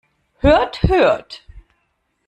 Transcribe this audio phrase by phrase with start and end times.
[0.39, 1.45] Hört, hört!